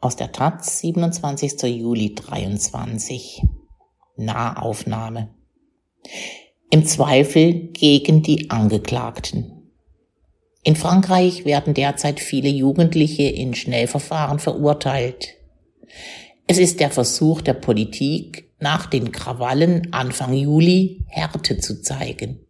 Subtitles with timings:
[0.00, 1.60] Aus der Taz, 27.
[1.64, 3.42] Juli 23.
[4.16, 5.34] Nahaufnahme.
[6.70, 9.72] Im Zweifel gegen die Angeklagten.
[10.62, 15.34] In Frankreich werden derzeit viele Jugendliche in Schnellverfahren verurteilt.
[16.46, 22.46] Es ist der Versuch der Politik, nach den Krawallen Anfang Juli Härte zu zeigen.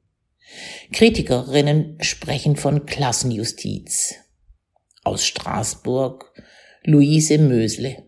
[0.93, 4.17] Kritikerinnen sprechen von Klassenjustiz.
[5.03, 6.31] Aus Straßburg
[6.91, 8.03] Luise Mösle.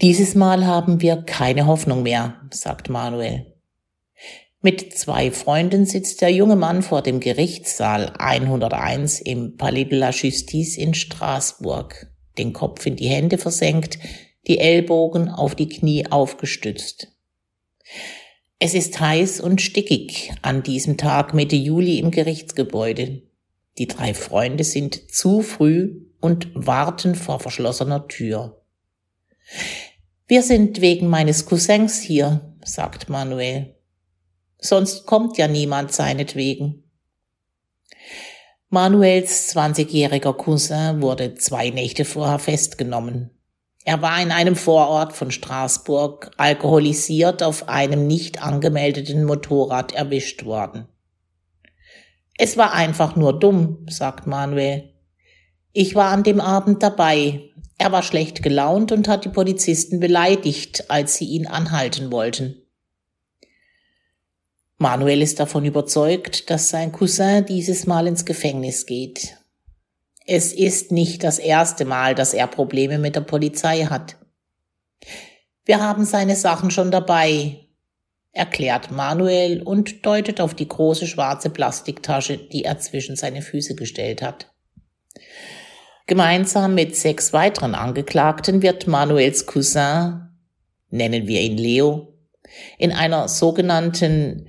[0.00, 3.52] Dieses Mal haben wir keine Hoffnung mehr, sagt Manuel.
[4.62, 10.08] Mit zwei Freunden sitzt der junge Mann vor dem Gerichtssaal 101 im Palais de la
[10.08, 12.06] Justice in Straßburg,
[12.38, 13.98] den Kopf in die Hände versenkt,
[14.46, 17.08] die Ellbogen auf die Knie aufgestützt.
[18.58, 23.20] Es ist heiß und stickig an diesem Tag Mitte Juli im Gerichtsgebäude.
[23.76, 28.62] Die drei Freunde sind zu früh und warten vor verschlossener Tür.
[30.26, 33.74] Wir sind wegen meines Cousins hier, sagt Manuel.
[34.58, 36.84] Sonst kommt ja niemand seinetwegen.
[38.70, 43.30] Manuels 20-jähriger Cousin wurde zwei Nächte vorher festgenommen.
[43.84, 50.86] Er war in einem Vorort von Straßburg alkoholisiert auf einem nicht angemeldeten Motorrad erwischt worden.
[52.38, 54.91] Es war einfach nur dumm, sagt Manuel.
[55.74, 57.50] Ich war an dem Abend dabei.
[57.78, 62.62] Er war schlecht gelaunt und hat die Polizisten beleidigt, als sie ihn anhalten wollten.
[64.76, 69.38] Manuel ist davon überzeugt, dass sein Cousin dieses Mal ins Gefängnis geht.
[70.26, 74.16] Es ist nicht das erste Mal, dass er Probleme mit der Polizei hat.
[75.64, 77.60] Wir haben seine Sachen schon dabei,
[78.32, 84.20] erklärt Manuel und deutet auf die große schwarze Plastiktasche, die er zwischen seine Füße gestellt
[84.22, 84.52] hat.
[86.06, 90.28] Gemeinsam mit sechs weiteren Angeklagten wird Manuels Cousin,
[90.90, 92.14] nennen wir ihn Leo,
[92.78, 94.48] in einer sogenannten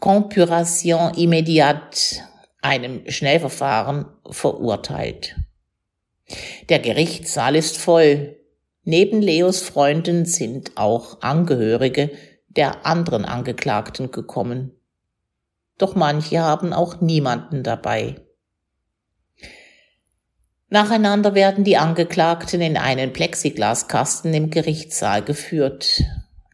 [0.00, 2.20] Compuration immédiate,
[2.60, 5.36] einem Schnellverfahren, verurteilt.
[6.68, 8.36] Der Gerichtssaal ist voll.
[8.84, 12.10] Neben Leos Freunden sind auch Angehörige
[12.48, 14.72] der anderen Angeklagten gekommen.
[15.78, 18.16] Doch manche haben auch niemanden dabei.
[20.72, 26.02] Nacheinander werden die Angeklagten in einen Plexiglaskasten im Gerichtssaal geführt.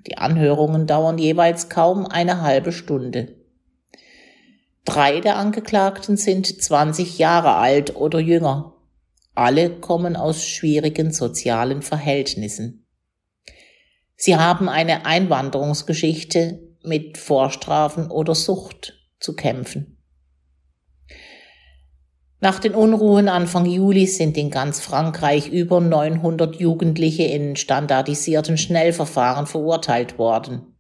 [0.09, 3.37] Die Anhörungen dauern jeweils kaum eine halbe Stunde.
[4.85, 8.75] Drei der Angeklagten sind 20 Jahre alt oder jünger.
[9.37, 12.89] Alle kommen aus schwierigen sozialen Verhältnissen.
[14.17, 19.98] Sie haben eine Einwanderungsgeschichte mit Vorstrafen oder Sucht zu kämpfen.
[22.41, 29.47] Nach den Unruhen Anfang Juli sind in ganz Frankreich über 900 Jugendliche in standardisierten Schnellverfahren
[29.47, 30.79] verurteilt worden.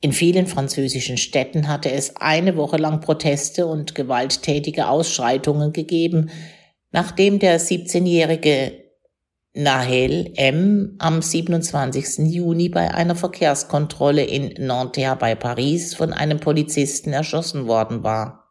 [0.00, 6.30] In vielen französischen Städten hatte es eine Woche lang Proteste und gewalttätige Ausschreitungen gegeben,
[6.90, 8.82] nachdem der 17-jährige
[9.54, 10.96] Nahel M.
[10.98, 12.26] am 27.
[12.32, 18.41] Juni bei einer Verkehrskontrolle in Nanterre bei Paris von einem Polizisten erschossen worden war.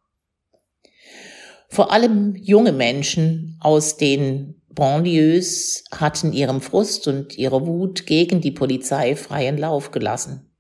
[1.71, 8.51] Vor allem junge Menschen aus den Banlieues hatten ihrem Frust und ihrer Wut gegen die
[8.51, 10.51] Polizei freien Lauf gelassen.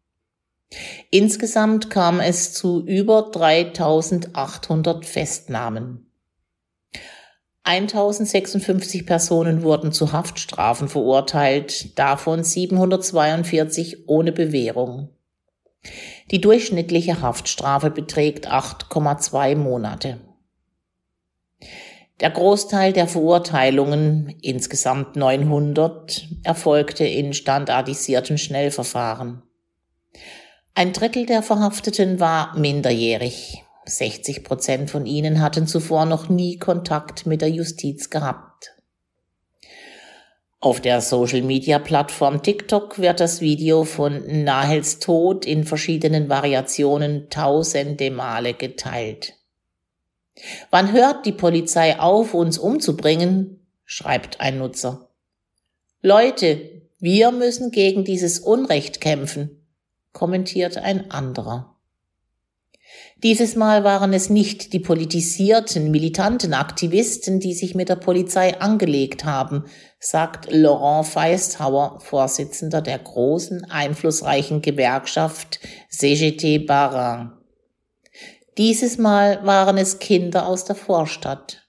[1.09, 6.09] Insgesamt kam es zu über 3800 Festnahmen.
[7.63, 15.09] 1056 Personen wurden zu Haftstrafen verurteilt, davon 742 ohne Bewährung.
[16.31, 20.30] Die durchschnittliche Haftstrafe beträgt 8,2 Monate.
[22.21, 29.41] Der Großteil der Verurteilungen, insgesamt 900, erfolgte in standardisierten Schnellverfahren.
[30.75, 33.63] Ein Drittel der Verhafteten war minderjährig.
[33.85, 38.75] 60 Prozent von ihnen hatten zuvor noch nie Kontakt mit der Justiz gehabt.
[40.59, 48.53] Auf der Social-Media-Plattform TikTok wird das Video von Nahels Tod in verschiedenen Variationen tausende Male
[48.53, 49.40] geteilt.
[50.69, 53.67] Wann hört die Polizei auf, uns umzubringen?
[53.85, 55.09] schreibt ein Nutzer.
[56.01, 59.65] Leute, wir müssen gegen dieses Unrecht kämpfen,
[60.13, 61.75] kommentiert ein anderer.
[63.23, 69.25] Dieses Mal waren es nicht die politisierten, militanten Aktivisten, die sich mit der Polizei angelegt
[69.25, 69.65] haben,
[69.99, 77.31] sagt Laurent Feisthauer, Vorsitzender der großen, einflussreichen Gewerkschaft CGT Barin.
[78.57, 81.61] Dieses Mal waren es Kinder aus der Vorstadt.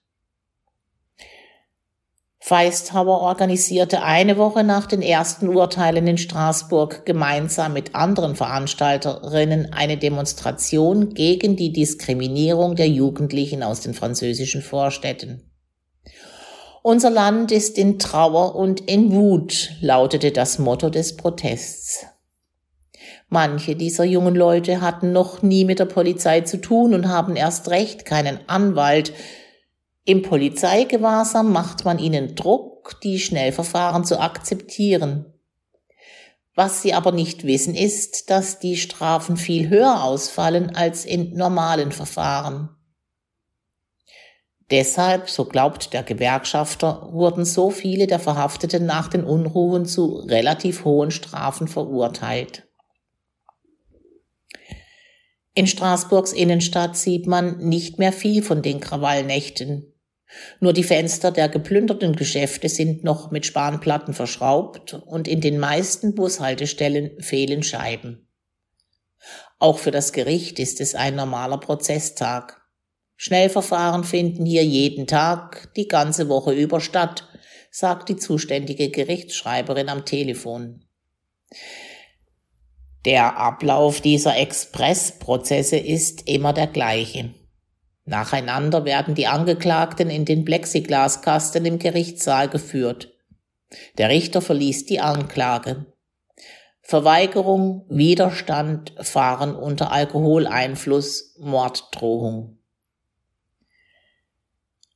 [2.44, 9.96] Feisthauer organisierte eine Woche nach den ersten Urteilen in Straßburg gemeinsam mit anderen Veranstalterinnen eine
[9.96, 15.52] Demonstration gegen die Diskriminierung der Jugendlichen aus den französischen Vorstädten.
[16.82, 22.06] Unser Land ist in Trauer und in Wut, lautete das Motto des Protests.
[23.32, 27.70] Manche dieser jungen Leute hatten noch nie mit der Polizei zu tun und haben erst
[27.70, 29.14] recht keinen Anwalt,
[30.04, 35.32] im Polizeigewahrsam macht man ihnen Druck, die Schnellverfahren zu akzeptieren.
[36.54, 41.90] Was sie aber nicht wissen, ist, dass die Strafen viel höher ausfallen als in normalen
[41.90, 42.68] Verfahren.
[44.70, 50.84] Deshalb, so glaubt der Gewerkschafter, wurden so viele der Verhafteten nach den Unruhen zu relativ
[50.84, 52.68] hohen Strafen verurteilt.
[55.54, 59.92] In Straßburgs Innenstadt sieht man nicht mehr viel von den Krawallnächten.
[60.60, 66.14] Nur die Fenster der geplünderten Geschäfte sind noch mit Spanplatten verschraubt und in den meisten
[66.14, 68.28] Bushaltestellen fehlen Scheiben.
[69.58, 72.62] Auch für das Gericht ist es ein normaler Prozesstag.
[73.16, 77.28] Schnellverfahren finden hier jeden Tag, die ganze Woche über statt,
[77.70, 80.86] sagt die zuständige Gerichtsschreiberin am Telefon.
[83.04, 87.34] Der Ablauf dieser Expressprozesse ist immer der gleiche.
[88.04, 93.12] Nacheinander werden die Angeklagten in den Plexiglaskasten im Gerichtssaal geführt.
[93.98, 95.86] Der Richter verliest die Anklage.
[96.82, 102.58] Verweigerung, Widerstand, Fahren unter Alkoholeinfluss, Morddrohung.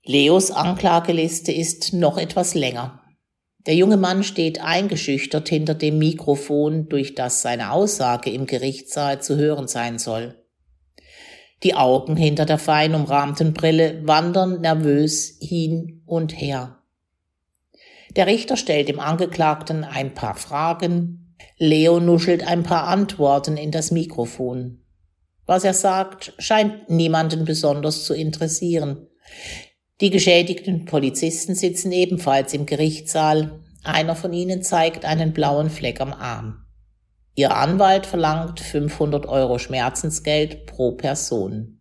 [0.05, 3.03] Leos Anklageliste ist noch etwas länger.
[3.67, 9.37] Der junge Mann steht eingeschüchtert hinter dem Mikrofon, durch das seine Aussage im Gerichtssaal zu
[9.37, 10.43] hören sein soll.
[11.63, 16.83] Die Augen hinter der fein umrahmten Brille wandern nervös hin und her.
[18.15, 21.35] Der Richter stellt dem Angeklagten ein paar Fragen.
[21.59, 24.83] Leo nuschelt ein paar Antworten in das Mikrofon.
[25.45, 29.09] Was er sagt, scheint niemanden besonders zu interessieren.
[30.01, 33.61] Die geschädigten Polizisten sitzen ebenfalls im Gerichtssaal.
[33.83, 36.67] Einer von ihnen zeigt einen blauen Fleck am Arm.
[37.35, 41.81] Ihr Anwalt verlangt 500 Euro Schmerzensgeld pro Person.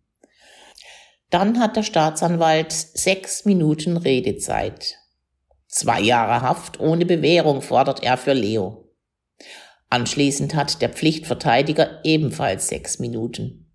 [1.30, 4.96] Dann hat der Staatsanwalt sechs Minuten Redezeit.
[5.66, 8.94] Zwei Jahre Haft ohne Bewährung fordert er für Leo.
[9.90, 13.72] Anschließend hat der Pflichtverteidiger ebenfalls sechs Minuten.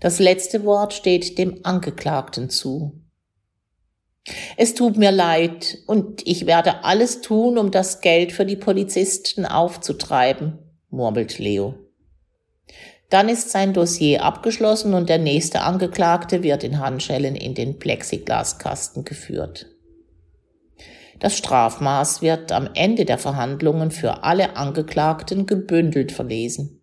[0.00, 3.03] Das letzte Wort steht dem Angeklagten zu.
[4.56, 9.44] Es tut mir leid und ich werde alles tun, um das Geld für die Polizisten
[9.44, 10.58] aufzutreiben
[10.94, 11.74] murmelt Leo.
[13.10, 19.04] Dann ist sein Dossier abgeschlossen und der nächste Angeklagte wird in Handschellen in den Plexiglaskasten
[19.04, 19.66] geführt.
[21.20, 26.80] Das Strafmaß wird am Ende der Verhandlungen für alle Angeklagten gebündelt verlesen.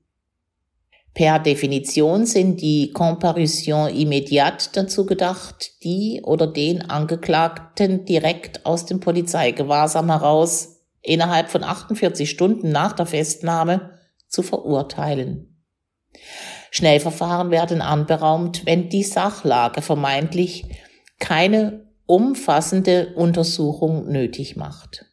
[1.14, 9.02] Per Definition sind die Comparution immédiate dazu gedacht, die oder den Angeklagten direkt aus dem
[9.02, 15.66] Polizeigewahrsam heraus innerhalb von 48 Stunden nach der Festnahme zu verurteilen.
[16.72, 20.66] Schnellverfahren werden anberaumt, wenn die Sachlage vermeintlich
[21.20, 25.11] keine umfassende Untersuchung nötig macht.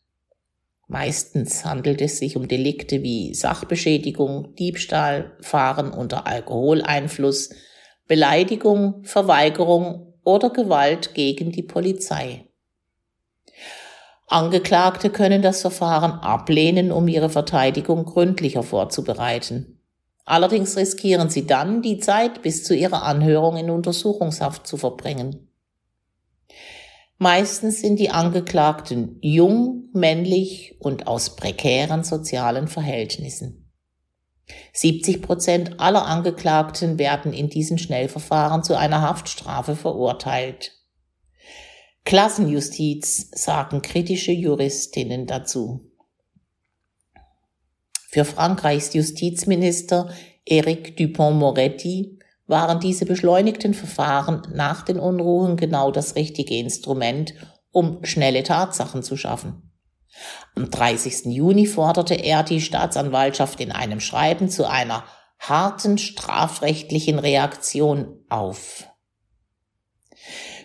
[0.88, 7.50] Meistens handelt es sich um Delikte wie Sachbeschädigung, Diebstahl, Fahren unter Alkoholeinfluss,
[8.06, 12.46] Beleidigung, Verweigerung oder Gewalt gegen die Polizei.
[14.26, 19.80] Angeklagte können das Verfahren ablehnen, um ihre Verteidigung gründlicher vorzubereiten.
[20.24, 25.47] Allerdings riskieren sie dann, die Zeit bis zu ihrer Anhörung in Untersuchungshaft zu verbringen.
[27.18, 33.72] Meistens sind die Angeklagten jung, männlich und aus prekären sozialen Verhältnissen.
[34.72, 40.72] 70 Prozent aller Angeklagten werden in diesen Schnellverfahren zu einer Haftstrafe verurteilt.
[42.04, 45.90] Klassenjustiz, sagen kritische Juristinnen dazu.
[48.08, 50.08] Für Frankreichs Justizminister
[50.46, 52.17] Eric Dupont-Moretti
[52.48, 57.34] waren diese beschleunigten Verfahren nach den Unruhen genau das richtige Instrument,
[57.70, 59.70] um schnelle Tatsachen zu schaffen.
[60.56, 61.26] Am 30.
[61.26, 65.04] Juni forderte er die Staatsanwaltschaft in einem Schreiben zu einer
[65.38, 68.88] harten strafrechtlichen Reaktion auf.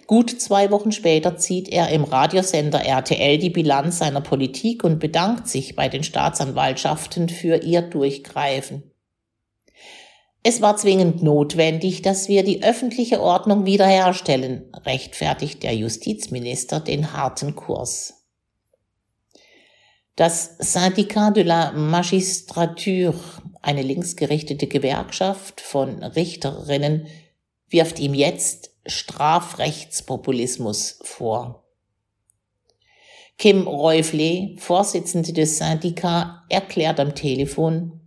[0.07, 5.47] Gut zwei Wochen später zieht er im Radiosender RTL die Bilanz seiner Politik und bedankt
[5.47, 8.92] sich bei den Staatsanwaltschaften für ihr Durchgreifen.
[10.45, 17.55] Es war zwingend notwendig, dass wir die öffentliche Ordnung wiederherstellen, rechtfertigt der Justizminister den harten
[17.55, 18.25] Kurs.
[20.17, 23.17] Das Syndicat de la Magistrature,
[23.61, 27.07] eine linksgerichtete Gewerkschaft von Richterinnen,
[27.69, 31.63] wirft ihm jetzt Strafrechtspopulismus vor.
[33.37, 38.02] Kim Reufle, Vorsitzende des Syndikats, erklärt am Telefon,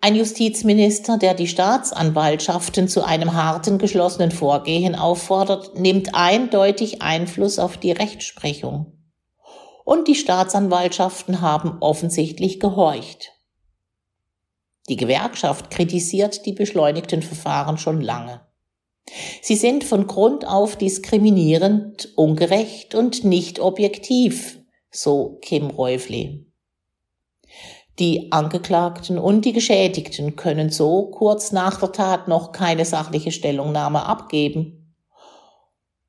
[0.00, 7.76] ein Justizminister, der die Staatsanwaltschaften zu einem harten, geschlossenen Vorgehen auffordert, nimmt eindeutig Einfluss auf
[7.76, 8.92] die Rechtsprechung.
[9.84, 13.32] Und die Staatsanwaltschaften haben offensichtlich gehorcht.
[14.88, 18.40] Die Gewerkschaft kritisiert die beschleunigten Verfahren schon lange.
[19.42, 26.47] Sie sind von Grund auf diskriminierend, ungerecht und nicht objektiv, so Kim Reufle.
[27.98, 34.06] Die Angeklagten und die Geschädigten können so kurz nach der Tat noch keine sachliche Stellungnahme
[34.06, 34.94] abgeben.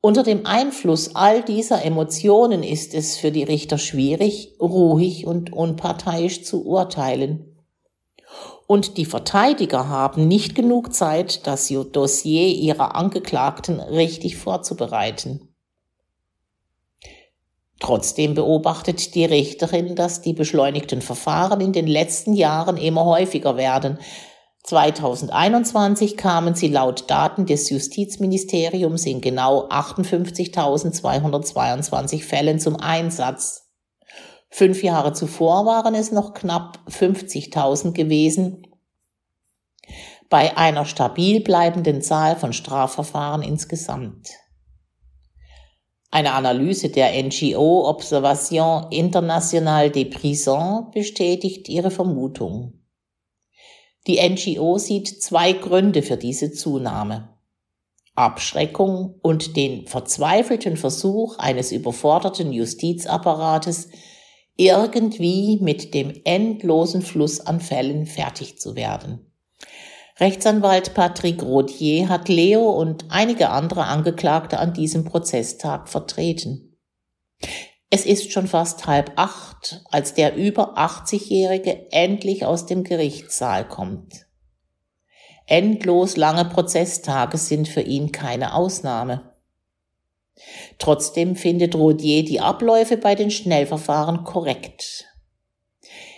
[0.02, 6.44] Unter dem Einfluss all dieser Emotionen ist es für die Richter schwierig, ruhig und unparteiisch
[6.44, 7.58] zu urteilen.
[8.68, 15.49] Und die Verteidiger haben nicht genug Zeit, das Dossier ihrer Angeklagten richtig vorzubereiten.
[17.80, 24.00] Trotzdem beobachtet die Richterin, dass die beschleunigten Verfahren in den letzten Jahren immer häufiger werden.
[24.64, 33.70] 2021 kamen sie laut Daten des Justizministeriums in genau 58.222 Fällen zum Einsatz.
[34.50, 38.68] Fünf Jahre zuvor waren es noch knapp 50.000 gewesen,
[40.30, 44.30] bei einer stabil bleibenden Zahl von Strafverfahren insgesamt.
[46.12, 52.74] Eine Analyse der NGO Observation Internationale des Prisons bestätigt ihre Vermutung.
[54.08, 57.38] Die NGO sieht zwei Gründe für diese Zunahme.
[58.16, 63.90] Abschreckung und den verzweifelten Versuch eines überforderten Justizapparates,
[64.58, 69.29] irgendwie mit dem endlosen Fluss an Fällen fertig zu werden.
[70.20, 76.78] Rechtsanwalt Patrick Rodier hat Leo und einige andere Angeklagte an diesem Prozesstag vertreten.
[77.90, 84.28] Es ist schon fast halb acht, als der über 80-Jährige endlich aus dem Gerichtssaal kommt.
[85.48, 89.34] Endlos lange Prozesstage sind für ihn keine Ausnahme.
[90.78, 95.06] Trotzdem findet Rodier die Abläufe bei den Schnellverfahren korrekt.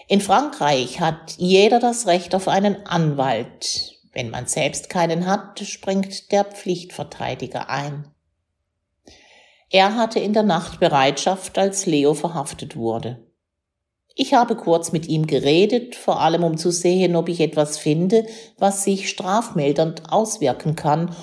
[0.08, 4.00] In Frankreich hat jeder das Recht auf einen Anwalt.
[4.13, 8.08] Wenn man selbst keinen hat, springt der Pflichtverteidiger ein.
[9.70, 13.25] Er hatte in der Nacht Bereitschaft, als Leo verhaftet wurde.
[14.15, 18.25] Ich habe kurz mit ihm geredet, vor allem um zu sehen, ob ich etwas finde,
[18.58, 21.15] was sich strafmildernd auswirken kann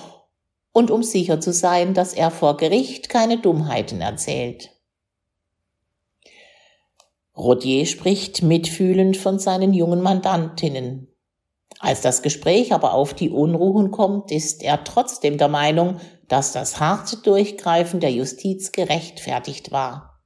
[0.71, 4.71] und um sicher zu sein, dass er vor Gericht keine Dummheiten erzählt.
[7.39, 11.07] Rodier spricht mitfühlend von seinen jungen Mandantinnen.
[11.79, 16.79] Als das Gespräch aber auf die Unruhen kommt, ist er trotzdem der Meinung, dass das
[16.81, 20.21] harte Durchgreifen der Justiz gerechtfertigt war.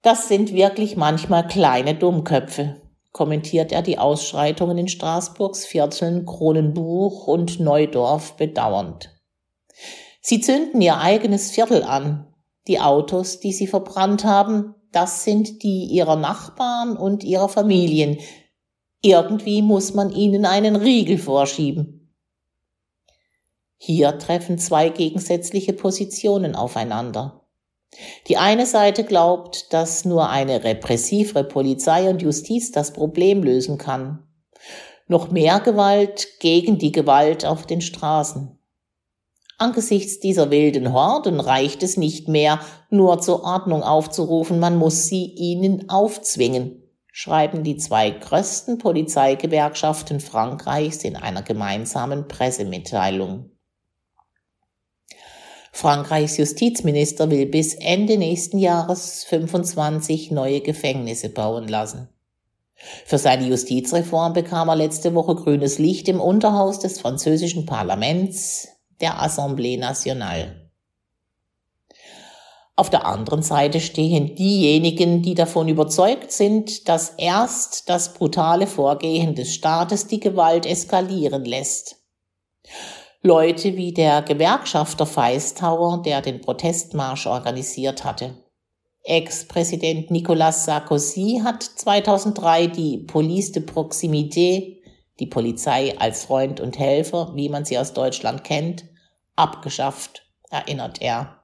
[0.00, 2.80] Das sind wirklich manchmal kleine Dummköpfe,
[3.12, 9.10] kommentiert er die Ausschreitungen in Straßburgs Vierteln Kronenbuch und Neudorf bedauernd.
[10.20, 12.34] Sie zünden ihr eigenes Viertel an.
[12.66, 18.18] Die Autos, die sie verbrannt haben, das sind die ihrer Nachbarn und ihrer Familien.
[19.02, 22.14] Irgendwie muss man ihnen einen Riegel vorschieben.
[23.76, 27.44] Hier treffen zwei gegensätzliche Positionen aufeinander.
[28.28, 34.26] Die eine Seite glaubt, dass nur eine repressivere Polizei und Justiz das Problem lösen kann.
[35.06, 38.53] Noch mehr Gewalt gegen die Gewalt auf den Straßen.
[39.58, 45.26] Angesichts dieser wilden Horden reicht es nicht mehr, nur zur Ordnung aufzurufen, man muss sie
[45.26, 46.82] ihnen aufzwingen,
[47.12, 53.50] schreiben die zwei größten Polizeigewerkschaften Frankreichs in einer gemeinsamen Pressemitteilung.
[55.70, 62.08] Frankreichs Justizminister will bis Ende nächsten Jahres 25 neue Gefängnisse bauen lassen.
[63.04, 68.68] Für seine Justizreform bekam er letzte Woche grünes Licht im Unterhaus des französischen Parlaments,
[69.00, 70.70] der Assemblée Nationale.
[72.76, 79.36] Auf der anderen Seite stehen diejenigen, die davon überzeugt sind, dass erst das brutale Vorgehen
[79.36, 81.96] des Staates die Gewalt eskalieren lässt.
[83.22, 88.34] Leute wie der Gewerkschafter Feistauer, der den Protestmarsch organisiert hatte.
[89.04, 94.73] Ex-Präsident Nicolas Sarkozy hat 2003 die Police de Proximité,
[95.20, 98.84] die Polizei als Freund und Helfer, wie man sie aus Deutschland kennt,
[99.36, 101.40] abgeschafft, erinnert er.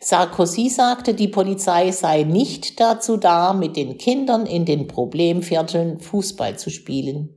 [0.00, 6.58] Sarkozy sagte, die Polizei sei nicht dazu da, mit den Kindern in den Problemvierteln Fußball
[6.58, 7.34] zu spielen.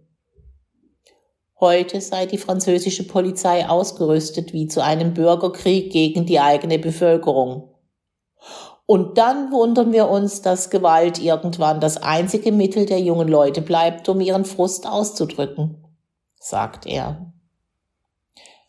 [1.59, 7.70] Heute sei die französische Polizei ausgerüstet wie zu einem Bürgerkrieg gegen die eigene Bevölkerung.
[8.91, 14.09] Und dann wundern wir uns, dass Gewalt irgendwann das einzige Mittel der jungen Leute bleibt,
[14.09, 15.81] um ihren Frust auszudrücken,
[16.41, 17.31] sagt er.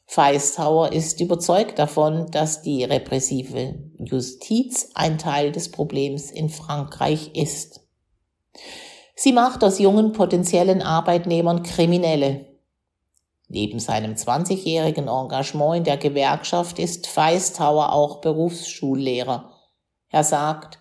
[0.06, 7.80] Feistauer ist überzeugt davon, dass die repressive Justiz ein Teil des Problems in Frankreich ist.
[9.16, 12.46] Sie macht aus jungen potenziellen Arbeitnehmern Kriminelle.
[13.48, 19.51] Neben seinem 20-jährigen Engagement in der Gewerkschaft ist Feistauer auch Berufsschullehrer
[20.12, 20.78] er sagt,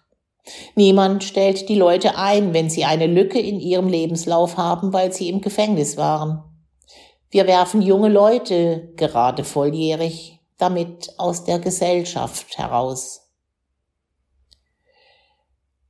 [0.76, 5.30] niemand stellt die Leute ein, wenn sie eine Lücke in ihrem Lebenslauf haben, weil sie
[5.30, 6.44] im Gefängnis waren.
[7.30, 13.22] Wir werfen junge Leute, gerade volljährig, damit aus der Gesellschaft heraus.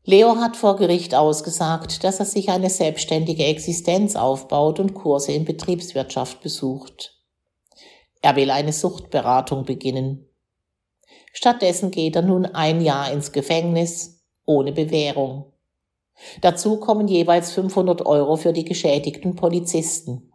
[0.04, 5.46] Leo hat vor Gericht ausgesagt, dass er sich eine selbstständige Existenz aufbaut und Kurse in
[5.46, 7.18] Betriebswirtschaft besucht.
[8.22, 10.31] Er will eine Suchtberatung beginnen.
[11.34, 15.54] Stattdessen geht er nun ein Jahr ins Gefängnis ohne Bewährung.
[16.42, 20.32] Dazu kommen jeweils 500 Euro für die geschädigten Polizisten.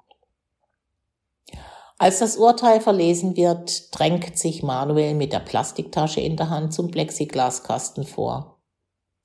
[1.98, 6.90] Als das Urteil verlesen wird, drängt sich Manuel mit der Plastiktasche in der Hand zum
[6.90, 8.60] Plexiglaskasten vor.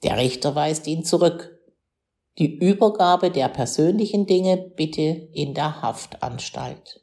[0.03, 1.59] Der Richter weist ihn zurück.
[2.37, 7.00] Die Übergabe der persönlichen Dinge bitte in der Haftanstalt.